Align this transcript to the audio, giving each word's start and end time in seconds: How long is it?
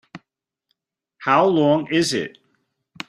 How 1.19 1.45
long 1.45 1.85
is 1.93 2.11
it? 2.11 2.39